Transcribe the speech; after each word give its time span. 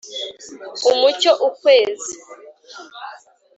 umucyo 0.89 1.31
ukwezi 1.47 2.11